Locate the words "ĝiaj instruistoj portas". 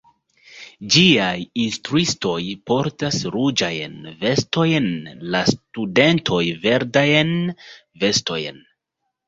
0.93-3.19